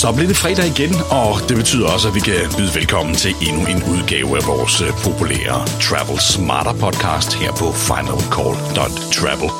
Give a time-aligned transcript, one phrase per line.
[0.00, 3.34] Så bliver det fredag igen, og det betyder også, at vi kan byde velkommen til
[3.48, 9.50] endnu en udgave af vores øh, populære Travel Smarter podcast her på finalcall.travel.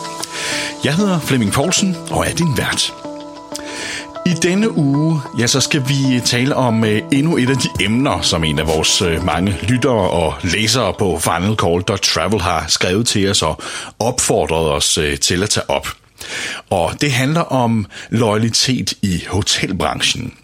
[0.85, 2.95] Jeg hedder Flemming Poulsen og er din vært.
[4.27, 8.21] I denne uge, ja, så skal vi tale om øh, endnu et af de emner,
[8.21, 13.43] som en af vores øh, mange lyttere og læsere på finalcall.travel har skrevet til os
[13.43, 13.63] og
[13.99, 16.00] opfordret os til at tage op.
[16.71, 20.35] Og det handler om loyalitet i hotelbranchen.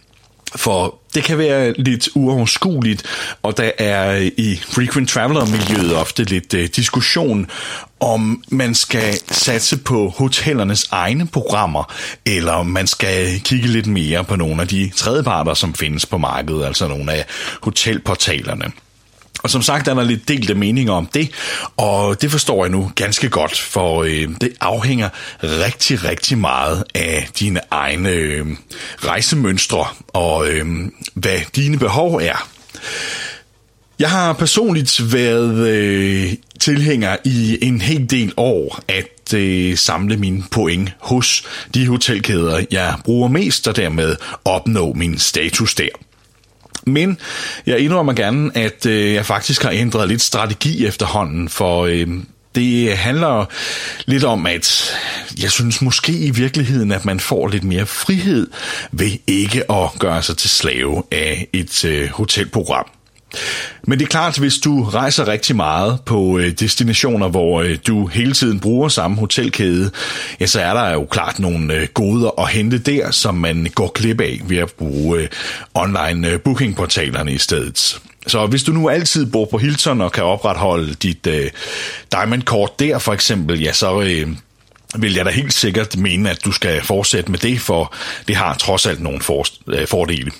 [0.56, 3.02] For det kan være lidt uoverskueligt,
[3.42, 7.50] og der er i frequent traveler-miljøet ofte lidt øh, diskussion
[8.00, 11.92] om man skal satse på hotellernes egne programmer,
[12.26, 16.18] eller om man skal kigge lidt mere på nogle af de tredjeparter, som findes på
[16.18, 17.26] markedet, altså nogle af
[17.62, 18.72] hotelportalerne.
[19.46, 21.30] Og som sagt er der lidt delte meninger om det,
[21.76, 25.08] og det forstår jeg nu ganske godt, for øh, det afhænger
[25.42, 28.46] rigtig, rigtig meget af dine egne øh,
[28.98, 30.66] rejsemønstre og øh,
[31.14, 32.48] hvad dine behov er.
[33.98, 40.44] Jeg har personligt været øh, tilhænger i en hel del år at øh, samle mine
[40.50, 45.88] point hos de hotelkæder, jeg bruger mest, og dermed opnå min status der.
[46.86, 47.18] Men
[47.66, 52.08] jeg indrømmer gerne, at øh, jeg faktisk har ændret lidt strategi efterhånden, for øh,
[52.54, 53.44] det handler
[54.06, 54.94] lidt om, at
[55.42, 58.46] jeg synes måske i virkeligheden, at man får lidt mere frihed
[58.92, 62.86] ved ikke at gøre sig til slave af et øh, hotelprogram.
[63.82, 68.06] Men det er klart, hvis du rejser rigtig meget på øh, destinationer, hvor øh, du
[68.06, 69.90] hele tiden bruger samme hotelkæde,
[70.40, 73.92] ja, så er der jo klart nogle øh, goder at hente der, som man går
[73.94, 75.28] glip af ved at bruge
[75.74, 78.00] online bookingportalerne i stedet.
[78.26, 81.34] Så hvis du nu altid bor på Hilton og kan opretholde dit uh,
[82.12, 86.52] Diamond-kort der for eksempel, ja, så uh, vil jeg da helt sikkert mene, at du
[86.52, 87.94] skal fortsætte med det, for
[88.28, 90.30] det har trods alt nogle for, uh, fordele.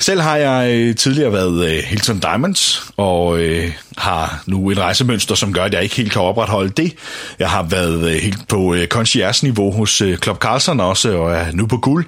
[0.00, 5.34] Selv har jeg øh, tidligere været øh, Hilton Diamonds, og øh, har nu et rejsemønster,
[5.34, 6.92] som gør, at jeg ikke helt kan opretholde det.
[7.38, 11.46] Jeg har været øh, helt på øh, concierge-niveau hos øh, Club Carlson også, og er
[11.52, 12.06] nu på guld,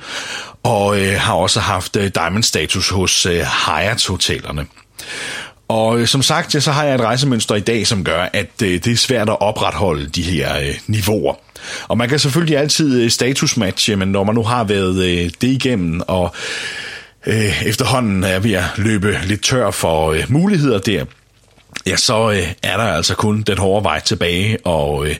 [0.62, 4.66] og øh, har også haft øh, Diamond-status hos øh, Hyatt-hotellerne.
[5.68, 8.62] Og øh, som sagt, ja, så har jeg et rejsemønster i dag, som gør, at
[8.62, 11.34] øh, det er svært at opretholde de her øh, niveauer.
[11.88, 15.48] Og man kan selvfølgelig altid øh, statusmatche, men når man nu har været øh, det
[15.48, 16.34] igennem, og
[17.26, 21.04] øh, efterhånden er vi at løbe lidt tør for øh, muligheder der,
[21.86, 25.16] ja, så øh, er der altså kun den hårde vej tilbage og øh,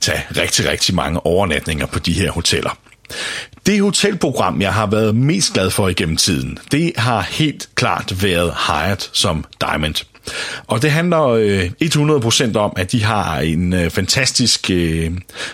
[0.00, 2.78] tage rigtig, rigtig mange overnatninger på de her hoteller.
[3.66, 8.54] Det hotelprogram, jeg har været mest glad for igennem tiden, det har helt klart været
[8.66, 9.94] Hyatt som Diamond.
[10.66, 15.10] Og det handler øh, 100% om, at de har en øh, fantastisk øh,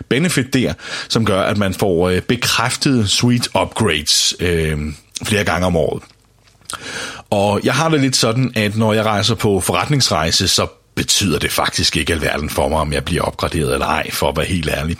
[0.09, 0.72] benefit der,
[1.09, 4.78] som gør, at man får øh, bekræftet suite upgrades øh,
[5.23, 6.03] flere gange om året.
[7.31, 11.53] Og jeg har det lidt sådan, at når jeg rejser på forretningsrejse, så betyder det
[11.53, 14.69] faktisk ikke alverden for mig, om jeg bliver opgraderet eller ej, for at være helt
[14.69, 14.97] ærlig.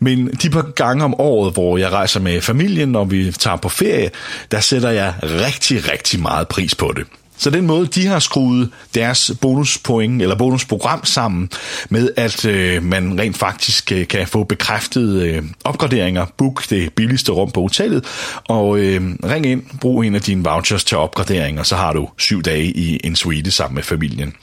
[0.00, 3.68] Men de par gange om året, hvor jeg rejser med familien, når vi tager på
[3.68, 4.10] ferie,
[4.50, 7.06] der sætter jeg rigtig, rigtig meget pris på det.
[7.38, 11.50] Så den måde, de har skruet deres bonuspoint eller bonusprogram sammen
[11.88, 17.32] med, at øh, man rent faktisk øh, kan få bekræftet øh, opgraderinger, book det billigste
[17.32, 18.04] rum på hotellet,
[18.44, 22.08] og øh, ring ind, brug en af dine vouchers til opgradering, og så har du
[22.18, 24.34] syv dage i en suite sammen med familien.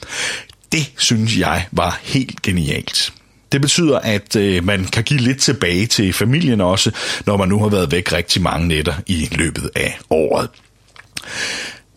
[0.72, 3.12] Det synes jeg var helt genialt.
[3.52, 6.90] Det betyder, at øh, man kan give lidt tilbage til familien også,
[7.26, 10.48] når man nu har været væk rigtig mange nætter i løbet af året.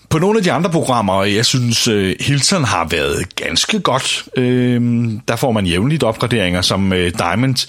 [0.10, 4.26] På nogle af de andre programmer, jeg synes øh, Hilton har været ganske godt.
[4.36, 7.68] Øhm, der får man jævnligt opgraderinger som øh, Diamond.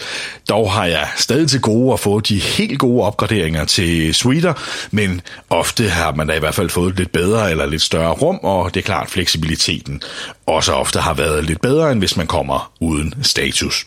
[0.49, 4.53] Dog har jeg stadig til gode at få de helt gode opgraderinger til Sweeter,
[4.91, 5.21] men
[5.51, 8.75] ofte har man da i hvert fald fået lidt bedre eller lidt større rum, og
[8.75, 10.03] det er klart fleksibiliteten
[10.47, 13.87] også ofte har været lidt bedre, end hvis man kommer uden status.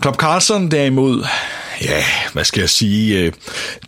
[0.00, 1.24] Klopp Carlson derimod,
[1.82, 3.32] ja, hvad skal jeg sige, øh,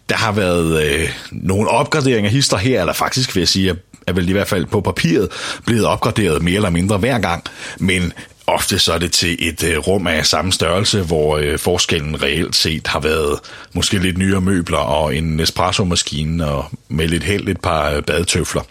[0.08, 3.76] der har været øh, nogle opgraderinger hister her, eller faktisk vil jeg sige,
[4.06, 5.28] er vel i hvert fald på papiret
[5.66, 7.44] blevet opgraderet mere eller mindre hver gang,
[7.78, 8.12] men
[8.46, 12.56] ofte så er det til et øh, rum af samme størrelse, hvor øh, forskellen reelt
[12.56, 13.38] set har været
[13.72, 18.62] måske lidt nyere møbler og en espresso-maskine og med lidt held et par øh, badetøfler.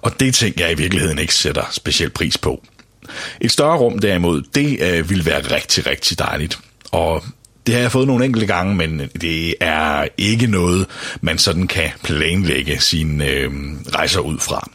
[0.00, 2.64] Og det ting, jeg i virkeligheden ikke sætter speciel pris på.
[3.40, 6.58] Et større rum derimod, det øh, vil være rigtig, rigtig dejligt.
[6.92, 7.24] Og
[7.66, 10.86] det har jeg fået nogle enkelte gange, men det er ikke noget,
[11.20, 13.50] man sådan kan planlægge sine øh,
[13.94, 14.70] rejser ud fra.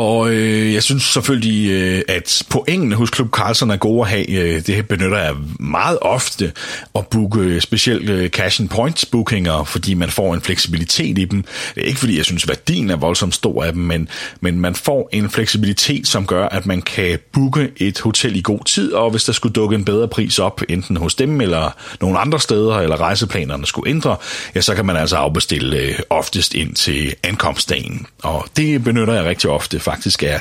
[0.00, 4.30] Og øh, jeg synes selvfølgelig, øh, at pointene hos Klub Carlson er gode at have.
[4.30, 6.52] Øh, det benytter jeg meget ofte
[6.94, 11.24] at booke øh, specielt øh, cash and points bookinger, fordi man får en fleksibilitet i
[11.24, 11.44] dem.
[11.74, 14.08] Det er ikke fordi, jeg synes, værdien er voldsomt stor af dem, men,
[14.40, 18.64] men man får en fleksibilitet, som gør, at man kan booke et hotel i god
[18.64, 22.18] tid, og hvis der skulle dukke en bedre pris op, enten hos dem eller nogle
[22.18, 24.16] andre steder, eller rejseplanerne skulle ændre,
[24.54, 28.06] ja, så kan man altså afbestille øh, oftest ind til ankomstdagen.
[28.22, 29.80] Og det benytter jeg rigtig ofte.
[29.90, 30.38] Faktisk er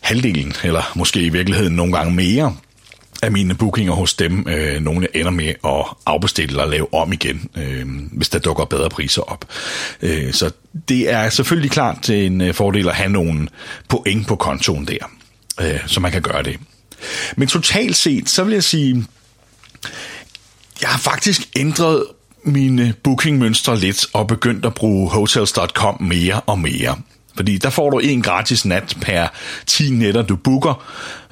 [0.00, 2.56] halvdelen, eller måske i virkeligheden nogle gange mere,
[3.22, 7.48] af mine bookinger hos dem, øh, nogle ender med at afbestille eller lave om igen,
[7.56, 9.44] øh, hvis der dukker bedre priser op.
[10.02, 10.50] Øh, så
[10.88, 13.48] det er selvfølgelig klart en øh, fordel at have nogle
[13.88, 15.10] point på kontoen der,
[15.60, 16.56] øh, så man kan gøre det.
[17.36, 19.04] Men totalt set, så vil jeg sige,
[20.80, 22.04] jeg har faktisk ændret
[22.44, 26.96] mine bookingmønstre lidt og begyndt at bruge hotels.com mere og mere.
[27.36, 29.26] Fordi der får du en gratis nat per
[29.66, 30.84] 10 nætter, du booker,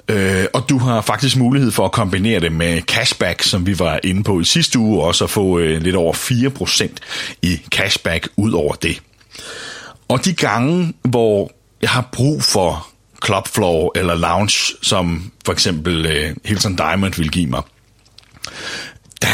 [0.09, 4.01] øh, og du har faktisk mulighed for at kombinere det med cashback, som vi var
[4.05, 6.89] inde på i sidste uge, og så få øh, lidt over 4%
[7.43, 9.03] i cashback ud over det.
[10.09, 11.53] Og de gange, hvor
[11.83, 12.87] jeg har brug for
[13.25, 17.63] club floor eller lounge, som for eksempel øh, Hilton Diamond vil give mig,
[19.23, 19.29] der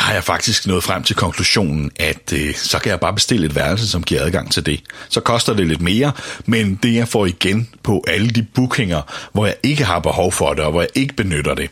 [0.00, 3.54] har jeg faktisk nået frem til konklusionen, at øh, så kan jeg bare bestille et
[3.54, 4.80] værelse, som giver adgang til det.
[5.08, 6.12] Så koster det lidt mere,
[6.46, 9.02] men det jeg får igen på alle de bookinger,
[9.32, 11.70] hvor jeg ikke har behov for det, og hvor jeg ikke benytter det,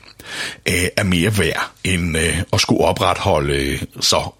[0.68, 4.34] øh, er mere værd end øh, at skulle opretholde øh, så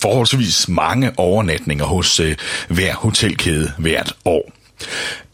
[0.00, 2.36] forholdsvis mange overnatninger hos øh,
[2.68, 4.52] hver hotelkæde hvert år.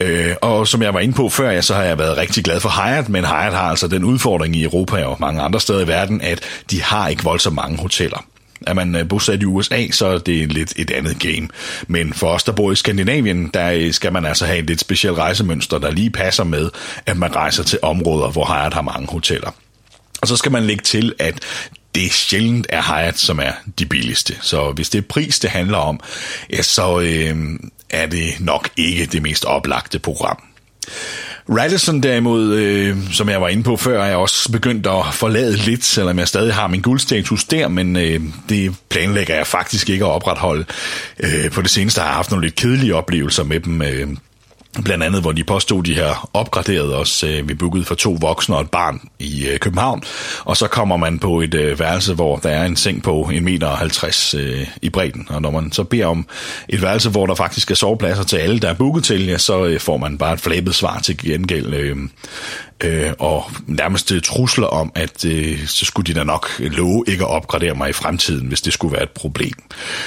[0.00, 2.60] Øh, og som jeg var inde på før, ja, så har jeg været rigtig glad
[2.60, 5.88] for Hyatt, men Hyatt har altså den udfordring i Europa og mange andre steder i
[5.88, 8.24] verden, at de har ikke voldsomt mange hoteller.
[8.66, 11.48] Er man øh, bosat i USA, så er det lidt et andet game.
[11.86, 14.80] Men for os, der bor i Skandinavien, der øh, skal man altså have et lidt
[14.80, 16.70] specielt rejsemønster, der lige passer med,
[17.06, 19.50] at man rejser til områder, hvor Hyatt har mange hoteller.
[20.22, 21.40] Og så skal man lægge til, at
[21.94, 24.36] det er sjældent er Hyatt, som er de billigste.
[24.40, 26.00] Så hvis det er pris, det handler om,
[26.50, 27.36] ja, så øh,
[27.90, 30.42] er det nok ikke det mest oplagte program.
[31.48, 35.56] Radisson derimod, øh, som jeg var inde på før, er jeg også begyndt at forlade
[35.56, 40.04] lidt, selvom jeg stadig har min guldstatus der, men øh, det planlægger jeg faktisk ikke
[40.04, 40.64] at opretholde.
[41.20, 43.82] Øh, på det seneste har jeg haft nogle lidt kedelige oplevelser med dem.
[43.82, 44.08] Øh,
[44.84, 47.24] Blandt andet, hvor de påstod, de her opgraderet os.
[47.24, 50.02] Øh, vi bookede for to voksne og et barn i øh, København.
[50.44, 53.40] Og så kommer man på et øh, værelse, hvor der er en seng på 1,50
[53.40, 55.26] meter i bredden.
[55.30, 56.26] Og når man så beder om
[56.68, 59.76] et værelse, hvor der faktisk er sovepladser til alle, der er booket til, ja, så
[59.80, 61.74] får man bare et flabet svar til gengæld.
[62.84, 67.30] Øh, og nærmest trusler om, at øh, så skulle de da nok love ikke at
[67.30, 69.54] opgradere mig i fremtiden, hvis det skulle være et problem.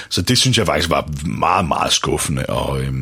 [0.10, 2.46] Så det synes jeg faktisk var meget, meget skuffende.
[2.46, 2.94] Og øh,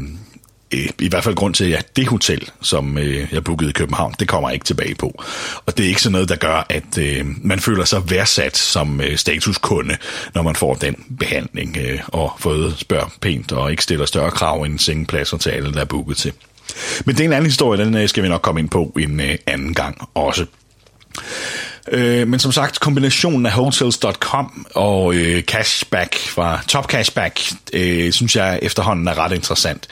[0.73, 4.15] Øh, i hvert fald grund til, at det hotel, som øh, jeg bookede i København,
[4.19, 5.23] det kommer jeg ikke tilbage på.
[5.65, 9.01] Og det er ikke sådan noget, der gør, at øh, man føler sig værdsat som
[9.01, 9.97] øh, statuskunde,
[10.33, 14.61] når man får den behandling øh, og fået spørg pænt og ikke stiller større krav
[14.61, 16.33] end sengepladser til alle, der er booket til.
[17.05, 19.19] Men det er en anden historie, den øh, skal vi nok komme ind på en
[19.19, 20.45] øh, anden gang også.
[21.87, 27.41] Øh, men som sagt, kombinationen af hotels.com og øh, cashback fra Top Cashback,
[27.73, 29.87] øh, synes jeg efterhånden er ret interessant.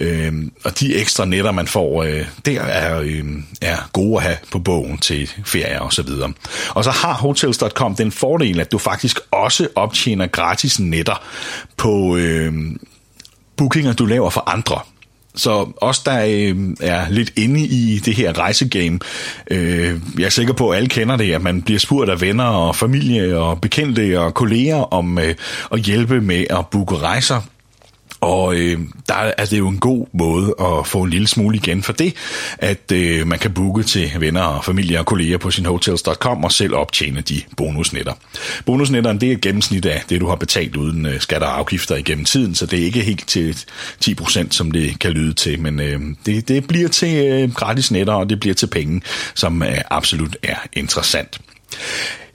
[0.00, 0.32] Øh,
[0.64, 3.24] og de ekstra netter, man får, øh, der er, øh,
[3.60, 6.32] er gode at have på bogen til ferier og så videre.
[6.68, 11.22] Og så har hotels.com den fordel, at du faktisk også optjener gratis netter
[11.76, 12.52] på øh,
[13.56, 14.80] bookinger, du laver for andre.
[15.34, 18.98] Så os, der øh, er lidt inde i det her rejsegame,
[19.50, 22.44] øh, jeg er sikker på, at alle kender det, at man bliver spurgt af venner
[22.44, 25.34] og familie og bekendte og kolleger om øh,
[25.72, 27.40] at hjælpe med at booke rejser
[28.22, 31.56] og øh, der er altså, det jo en god måde at få en lille smule
[31.56, 32.14] igen for det,
[32.58, 36.52] at øh, man kan booke til venner og familie og kolleger på sin hotels.com og
[36.52, 38.12] selv optjene de bonusnetter.
[38.66, 41.96] Bonusnetterne det er et gennemsnit af det, du har betalt uden øh, skatter og afgifter
[41.96, 43.56] igennem tiden, så det er ikke helt til
[44.04, 48.12] 10%, som det kan lyde til, men øh, det, det bliver til øh, gratis netter,
[48.12, 49.02] og det bliver til penge,
[49.34, 51.40] som øh, absolut er interessant.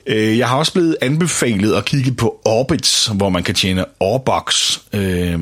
[0.08, 4.78] Øh, jeg har også blevet anbefalet at kigge på Orbits, hvor man kan tjene Orbox,
[4.92, 5.40] øh,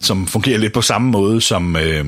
[0.00, 1.76] som fungerer lidt på samme måde som...
[1.76, 2.04] Øh,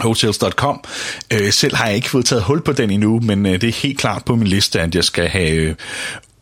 [0.00, 0.84] Hotels.com.
[1.32, 3.72] Øh, selv har jeg ikke fået taget hul på den endnu, men øh, det er
[3.72, 5.74] helt klart på min liste, at jeg skal have øh,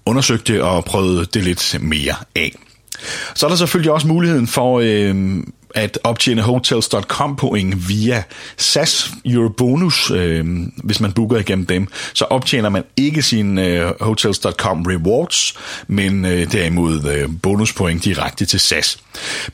[0.07, 2.55] undersøgt det og prøvet det lidt mere af.
[3.35, 5.37] Så er der selvfølgelig også muligheden for øh,
[5.75, 8.23] at optjene hotels.com point via
[8.57, 10.47] SAS Eurobonus, øh,
[10.85, 15.55] hvis man booker igennem dem, så optjener man ikke sin øh, hotels.com rewards,
[15.87, 18.99] men øh, derimod øh, bonuspoint direkte til SAS.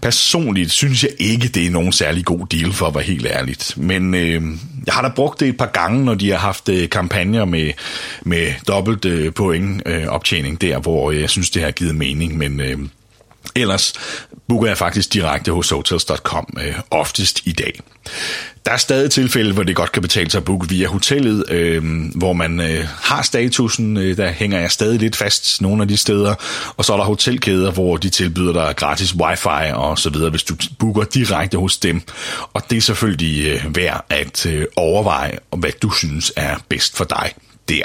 [0.02, 3.74] Personligt synes jeg ikke, det er nogen særlig god deal for at være helt ærligt,
[3.76, 4.42] men øh,
[4.86, 7.70] jeg har da brugt det et par gange, når de har haft øh, kampagner med,
[8.22, 12.36] med dobbelt øh, point øh, optjening der, hvor øh, jeg synes, det har givet mening,
[12.36, 12.60] men...
[12.60, 12.78] Øh,
[13.56, 13.92] Ellers
[14.48, 17.80] booker jeg faktisk direkte hos hotels.com øh, oftest i dag.
[18.66, 21.84] Der er stadig tilfælde, hvor det godt kan betale sig at booke via hotellet, øh,
[22.14, 25.96] hvor man øh, har statusen, øh, der hænger jeg stadig lidt fast nogle af de
[25.96, 26.34] steder,
[26.76, 30.42] og så er der hotelkæder, hvor de tilbyder dig gratis wifi og så videre, hvis
[30.42, 32.02] du booker direkte hos dem.
[32.52, 37.04] Og det er selvfølgelig øh, værd at øh, overveje, hvad du synes er bedst for
[37.04, 37.32] dig
[37.68, 37.82] der.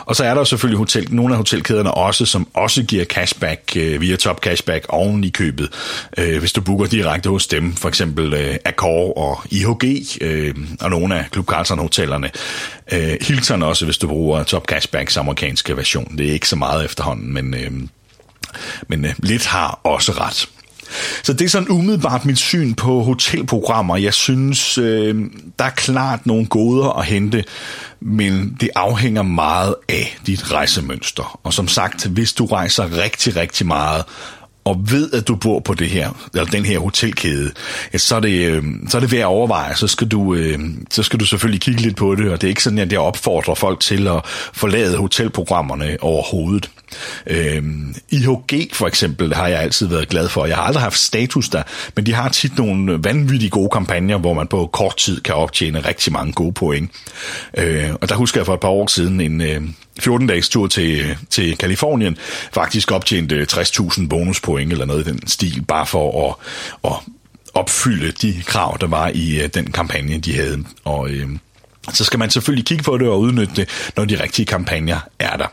[0.00, 4.00] Og så er der selvfølgelig hotel, nogle af hotelkæderne også, som også giver cashback øh,
[4.00, 5.68] via top cashback oven i købet,
[6.18, 9.84] øh, hvis du booker direkte hos dem, for eksempel øh, Accor og IHG
[10.20, 12.30] øh, og nogle af Club Carlson hotellerne.
[12.92, 16.18] Øh, Hilton også, hvis du bruger top cashbacks amerikanske version.
[16.18, 17.70] Det er ikke så meget efterhånden, men, øh,
[18.88, 20.48] men øh, lidt har også ret.
[21.22, 23.96] Så det er sådan umiddelbart mit syn på hotelprogrammer.
[23.96, 25.14] Jeg synes, øh,
[25.58, 27.44] der er klart nogle goder at hente,
[28.00, 31.40] men det afhænger meget af dit rejsemønster.
[31.42, 34.04] Og som sagt, hvis du rejser rigtig, rigtig meget,
[34.64, 37.52] og ved, at du bor på det her, eller den her hotelkæde,
[37.92, 39.74] ja, så, er det, øh, så er det værd at overveje.
[39.74, 40.58] Så skal, du, øh,
[40.90, 43.00] så skal du selvfølgelig kigge lidt på det, og det er ikke sådan, at jeg
[43.00, 44.20] opfordrer folk til at
[44.52, 46.70] forlade hotelprogrammerne overhovedet.
[47.26, 50.46] Øhm, IHG for eksempel har jeg altid været glad for.
[50.46, 51.62] Jeg har aldrig haft status der,
[51.96, 55.80] men de har tit nogle vanvittigt gode kampagner, hvor man på kort tid kan optjene
[55.80, 56.90] rigtig mange gode point.
[57.58, 59.62] Øh, og der husker jeg for et par år siden en øh,
[60.00, 62.16] 14-dages tur til, til Kalifornien,
[62.52, 66.34] faktisk optjente øh, 60.000 bonuspoint eller noget i den stil, bare for at,
[66.84, 66.96] at
[67.54, 70.64] opfylde de krav, der var i øh, den kampagne, de havde.
[70.84, 71.28] Og øh,
[71.92, 75.36] så skal man selvfølgelig kigge på det og udnytte det, når de rigtige kampagner er
[75.36, 75.46] der.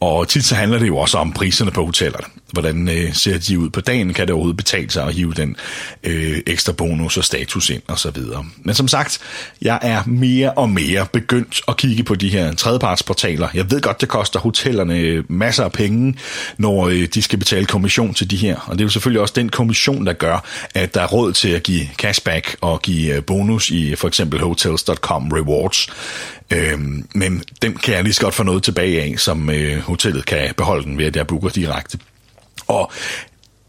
[0.00, 2.26] Og tit så handler det jo også om priserne på hotellerne.
[2.52, 4.14] Hvordan øh, ser de ud på dagen?
[4.14, 5.56] Kan det overhovedet betale sig at hive den
[6.02, 8.44] øh, ekstra bonus og status ind og så videre.
[8.56, 9.18] Men som sagt,
[9.62, 13.48] jeg er mere og mere begyndt at kigge på de her tredjepartsportaler.
[13.54, 16.14] Jeg ved godt, det koster hotellerne øh, masser af penge,
[16.58, 18.56] når øh, de skal betale kommission til de her.
[18.66, 20.44] Og det er jo selvfølgelig også den kommission, der gør,
[20.74, 24.40] at der er råd til at give cashback og give øh, bonus i for eksempel
[24.40, 25.88] hotels.com rewards.
[26.50, 26.80] Øh,
[27.14, 30.54] men dem kan jeg lige så godt få noget tilbage af, som øh, hotellet kan
[30.56, 31.98] beholde den ved, at jeg booker direkte.
[32.66, 32.92] Og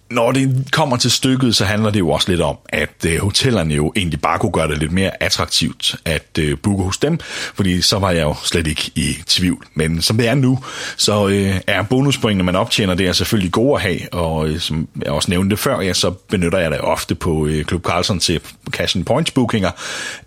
[0.09, 3.73] når det kommer til stykket, så handler det jo også lidt om, at øh, hotellerne
[3.73, 7.19] jo egentlig bare kunne gøre det lidt mere attraktivt at øh, booke hos dem,
[7.55, 9.65] fordi så var jeg jo slet ikke i tvivl.
[9.73, 10.59] Men som det er nu,
[10.97, 14.87] så øh, er bonuspoengene, man optjener, det er selvfølgelig gode at have, og øh, som
[15.03, 18.41] jeg også nævnte før, ja, så benytter jeg det ofte på øh, Club Carlson til
[18.71, 19.71] cash and points bookinger.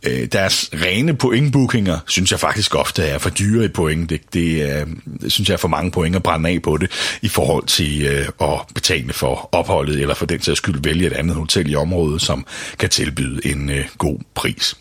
[0.02, 4.10] Øh, deres rene pointbookinger, synes jeg faktisk ofte er for dyre i point.
[4.10, 4.86] Det, det, øh,
[5.20, 8.02] det synes jeg er for mange point at brænde af på det, i forhold til
[8.02, 11.70] øh, at betale for op opholdet, eller for den sags skyld vælge et andet hotel
[11.70, 12.46] i området, som
[12.78, 14.74] kan tilbyde en øh, god pris.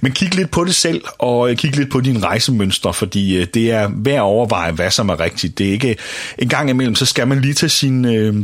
[0.00, 3.46] Men kig lidt på det selv, og øh, kig lidt på din rejsemønstre, fordi øh,
[3.54, 5.58] det er værd at overveje, hvad som er rigtigt.
[5.58, 5.96] Det er ikke
[6.38, 8.04] en gang imellem, så skal man lige tage sin...
[8.04, 8.34] Øh,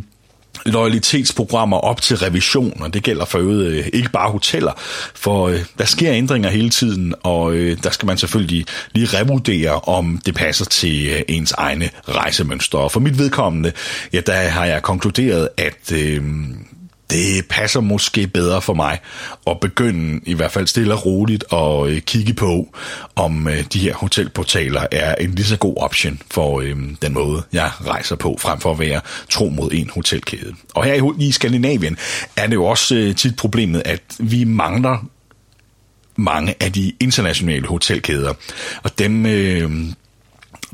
[0.65, 4.73] loyalitetsprogrammer op til revision, og det gælder for øvrigt øh, ikke bare hoteller,
[5.15, 9.81] for øh, der sker ændringer hele tiden, og øh, der skal man selvfølgelig lige revurdere,
[9.81, 12.79] om det passer til ens egne rejsemønstre.
[12.79, 13.73] Og for mit vedkommende,
[14.13, 16.23] ja, der har jeg konkluderet, at øh,
[17.11, 18.99] det passer måske bedre for mig
[19.47, 22.77] at begynde i hvert fald stille og roligt og øh, kigge på,
[23.17, 27.43] om øh, de her hotelportaler er en lige så god option for øh, den måde,
[27.53, 30.55] jeg rejser på, frem for at være tro mod en hotelkæde.
[30.75, 31.97] Og her i Skandinavien
[32.37, 35.05] er det jo også øh, tit problemet, at vi mangler
[36.17, 38.35] mange af de internationale hotelkæder,
[38.83, 39.71] og dem, øh,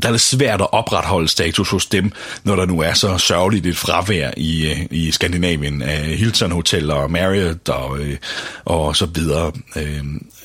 [0.03, 2.13] der er det svært at opretholde status hos dem,
[2.45, 6.91] når der nu er så sørgeligt et fravær i, øh, i Skandinavien af Hilton Hotel
[6.91, 8.17] og Marriott og, øh,
[8.65, 9.53] og så videre.
[9.77, 10.05] Øh,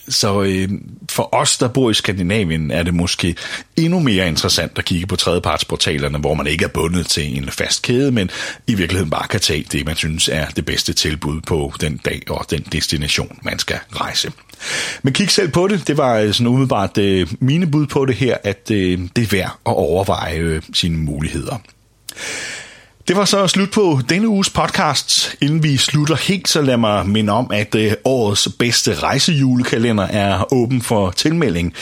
[0.10, 0.68] så
[1.12, 3.36] for os, der bor i Skandinavien, er det måske
[3.76, 7.82] endnu mere interessant at kigge på tredjepartsportalerne, hvor man ikke er bundet til en fast
[7.82, 8.30] kæde, men
[8.68, 12.22] i virkeligheden bare kan tage det, man synes er det bedste tilbud på den dag
[12.30, 14.32] og den destination, man skal rejse.
[15.04, 15.88] Men kig selv på det.
[15.88, 19.28] Det var øh, sådan umiddelbart øh, mine bud på det her, at øh, det er
[19.32, 21.58] værd at overveje øh, sine muligheder.
[23.08, 25.36] Det var så slut på denne uges podcast.
[25.42, 30.54] Inden vi slutter helt, så lad mig minde om, at øh, årets bedste rejsejulekalender er
[30.54, 31.74] åben for tilmelding.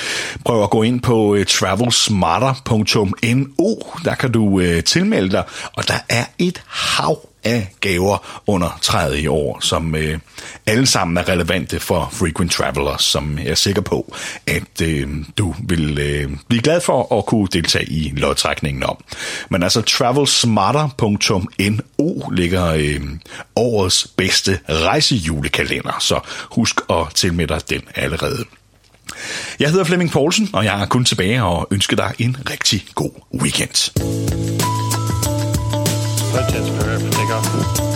[0.45, 3.75] Prøv at gå ind på øh, travelsmarter.no.
[4.05, 9.27] Der kan du tilmelde dig, og der er et hav af gaver under træet i
[9.27, 10.19] år, som øh,
[10.65, 14.15] alle sammen er relevante for frequent travelers, som jeg er sikker på,
[14.47, 19.03] at øh, du vil øh, blive glad for at kunne deltage i lodtrækningen om.
[19.49, 23.01] Men altså travelsmarter.no ligger øh,
[23.55, 26.19] årets bedste rejsejulekalender, så
[26.51, 28.45] husk at tilmelde dig den allerede.
[29.59, 33.11] Jeg hedder Flemming Poulsen, og jeg er kun tilbage og ønsker dig en rigtig god
[33.41, 33.91] weekend.
[36.35, 37.94] footsteps per vertical.